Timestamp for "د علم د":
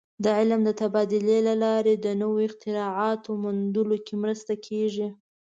0.23-0.69